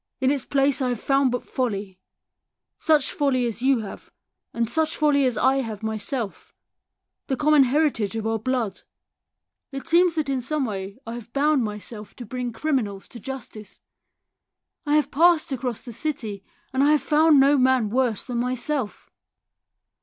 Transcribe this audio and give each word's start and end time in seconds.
In 0.19 0.31
its 0.31 0.45
place 0.45 0.81
I 0.81 0.89
have 0.89 0.99
found 0.99 1.29
but 1.31 1.45
folly 1.45 1.99
such 2.79 3.11
folly 3.11 3.45
as 3.45 3.61
you 3.61 3.81
have, 3.81 4.09
such 4.65 4.97
folly 4.97 5.25
as 5.25 5.37
I 5.37 5.57
have 5.57 5.83
myself 5.83 6.55
the 7.27 7.37
common 7.37 7.65
heritage 7.65 8.15
of 8.15 8.25
our 8.25 8.39
blood. 8.39 8.81
It 9.71 9.85
seems 9.85 10.15
that 10.15 10.27
in 10.27 10.41
some 10.41 10.65
way 10.65 10.97
I 11.05 11.13
have 11.13 11.31
bound 11.33 11.61
THE 11.67 11.77
SOUL 11.77 12.01
OF 12.01 12.11
A 12.13 12.15
POLICEMAN 12.15 12.45
197 12.55 12.73
myself 12.73 13.05
to 13.05 13.05
bring 13.05 13.05
criminals 13.05 13.07
to 13.09 13.19
justice. 13.19 13.81
I 14.87 14.95
have 14.95 15.11
passed 15.11 15.51
across 15.51 15.83
the 15.83 15.93
city, 15.93 16.43
and 16.73 16.83
I 16.83 16.93
have 16.93 17.03
found 17.03 17.39
no 17.39 17.59
man 17.59 17.91
worse 17.91 18.25
than 18.25 18.39
myself. 18.39 19.11